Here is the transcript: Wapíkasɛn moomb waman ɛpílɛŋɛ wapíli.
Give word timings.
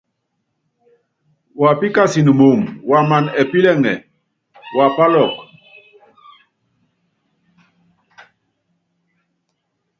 Wapíkasɛn 1.61 2.27
moomb 2.39 2.63
waman 2.89 3.25
ɛpílɛŋɛ 3.41 3.93
wapíli. 4.75 5.23